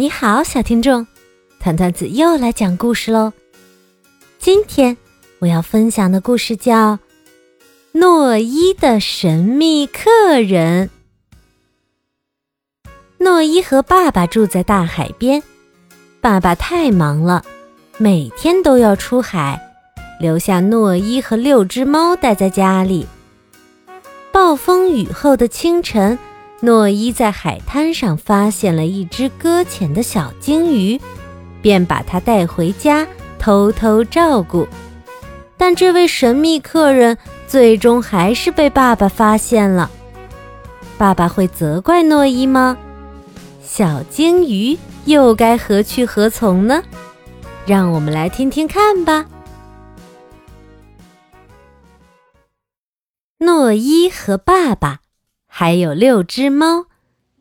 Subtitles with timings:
[0.00, 1.06] 你好，小听众，
[1.58, 3.34] 团团子又来讲故事喽。
[4.38, 4.96] 今天
[5.40, 6.92] 我要分享的故事叫
[7.92, 10.88] 《诺伊的神秘客人》。
[13.18, 15.42] 诺伊和爸爸住在大海边，
[16.22, 17.44] 爸爸太忙了，
[17.98, 19.60] 每天都要出海，
[20.18, 23.06] 留下诺伊和六只猫待在家里。
[24.32, 26.18] 暴风雨后的清晨。
[26.62, 31.00] 诺伊在海滩上发现了一只搁浅的小鲸鱼，
[31.62, 33.06] 便把它带回家
[33.38, 34.68] 偷偷照顾。
[35.56, 39.90] 但这位神秘客人最终还是被爸爸发现了。
[40.98, 42.76] 爸爸会责怪诺伊吗？
[43.62, 46.82] 小鲸鱼又该何去何从呢？
[47.64, 49.24] 让我们来听听看吧。
[53.38, 55.00] 诺伊和爸爸。
[55.52, 56.86] 还有六只猫，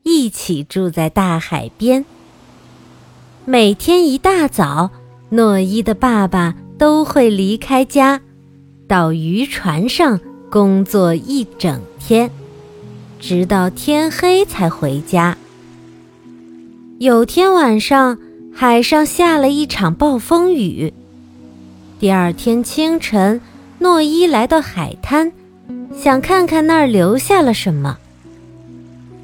[0.04, 2.04] 一起住在大海边。
[3.46, 4.90] 每天一大早，
[5.30, 8.20] 诺伊的爸爸都会离开家，
[8.88, 12.32] 到渔船上工作一整天，
[13.20, 15.38] 直到天黑才回家。
[16.98, 18.18] 有天晚上，
[18.54, 20.92] 海上下了一场暴风雨。
[22.00, 23.40] 第二天清晨，
[23.78, 25.32] 诺伊来到海滩。
[25.96, 27.98] 想看看那儿留下了什么。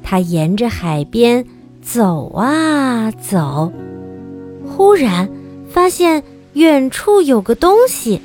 [0.02, 1.44] 他沿着海边
[1.82, 3.72] 走啊走，
[4.64, 5.28] 忽然
[5.70, 8.20] 发现远处有个东西。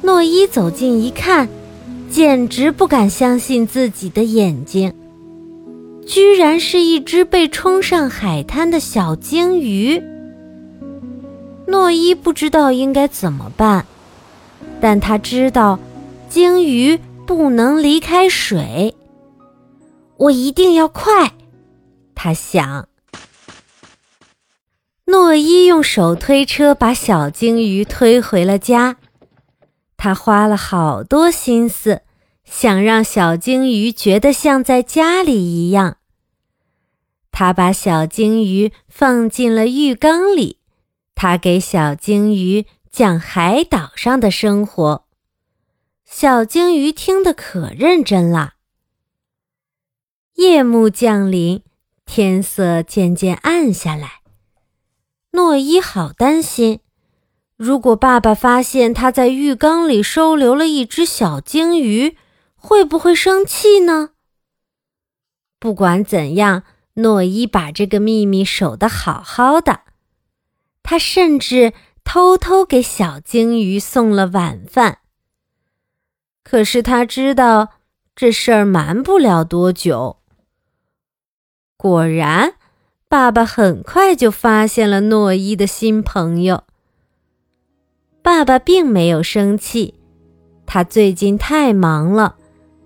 [0.00, 1.48] 诺伊走近一看，
[2.10, 4.92] 简直不敢相信自己的眼睛，
[6.04, 10.02] 居然是一只被冲上海滩的小鲸鱼。
[11.68, 13.86] 诺伊不知道应该怎么办，
[14.80, 15.78] 但他知道。
[16.32, 18.96] 鲸鱼不能离开水，
[20.16, 21.34] 我一定要快。
[22.14, 22.88] 他想。
[25.04, 28.96] 诺伊用手推车把小鲸鱼推回了家。
[29.98, 32.00] 他花了好多心思，
[32.46, 35.98] 想让小鲸鱼觉得像在家里一样。
[37.30, 40.56] 他把小鲸鱼放进了浴缸里，
[41.14, 45.04] 他给小鲸鱼讲海岛上的生活。
[46.14, 48.52] 小鲸鱼听得可认真了。
[50.34, 51.62] 夜幕降临，
[52.04, 54.20] 天色渐渐暗下来。
[55.30, 56.80] 诺伊好担心，
[57.56, 62.18] 如果爸爸发现他在浴缸里收留了一只小鲸鱼，
[62.56, 64.10] 会不会生气呢？
[65.58, 66.64] 不管怎样，
[66.94, 69.80] 诺伊把这个秘密守得好好的。
[70.82, 71.72] 他甚至
[72.04, 74.98] 偷偷给小鲸鱼送了晚饭。
[76.44, 77.70] 可是他知道
[78.14, 80.16] 这事儿瞒不了多久。
[81.76, 82.54] 果然，
[83.08, 86.64] 爸爸很快就发现了诺伊的新朋友。
[88.22, 89.94] 爸爸并没有生气，
[90.64, 92.36] 他最近太忙了，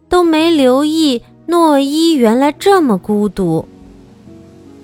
[0.08, 3.68] 都没留意诺伊原来这么孤独。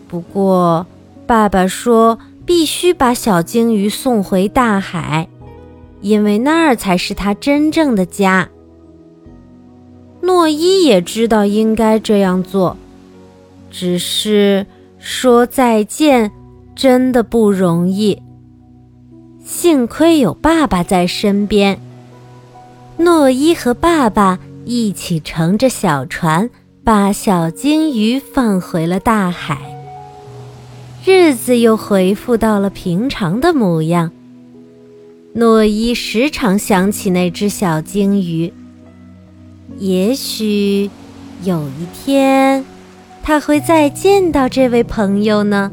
[0.09, 0.87] 不过，
[1.27, 5.27] 爸爸说必须把小鲸鱼送回大海，
[6.03, 8.51] 因为那儿才是他真正的家。
[10.23, 12.77] 诺伊也知道应该这样做，
[13.71, 14.65] 只是
[14.99, 16.31] 说再见
[16.75, 18.23] 真的不容易。
[19.45, 21.81] 幸亏有爸爸在身边，
[22.97, 26.49] 诺伊和爸爸一起乘着小船，
[26.85, 29.59] 把小鲸鱼放回了大海。
[31.05, 34.13] 日子又恢复到了平常的模样。
[35.35, 38.53] 诺伊时常想起那只小鲸鱼。
[39.79, 40.91] 也许
[41.43, 42.65] 有一天，
[43.23, 45.73] 他会再见到这位朋友呢。